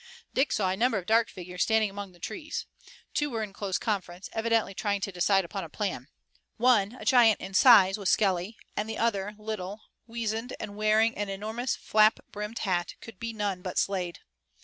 [0.33, 2.65] Dick saw a number of dark figures standing among the trees.
[3.13, 6.07] Two were in close conference, evidently trying to decide upon a plan.
[6.57, 11.29] One, a giant in size, was Skelly, and the other, little, weazened and wearing an
[11.29, 14.21] enormous flap brimmed hat, could be none but Slade.